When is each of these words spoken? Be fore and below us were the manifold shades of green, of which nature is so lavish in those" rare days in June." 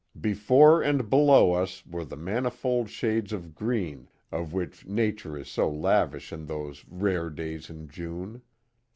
Be 0.19 0.33
fore 0.33 0.81
and 0.81 1.11
below 1.11 1.53
us 1.53 1.85
were 1.85 2.03
the 2.03 2.15
manifold 2.17 2.89
shades 2.89 3.31
of 3.31 3.53
green, 3.53 4.07
of 4.31 4.51
which 4.51 4.87
nature 4.87 5.37
is 5.37 5.47
so 5.47 5.69
lavish 5.69 6.33
in 6.33 6.47
those" 6.47 6.83
rare 6.89 7.29
days 7.29 7.69
in 7.69 7.87
June." 7.87 8.41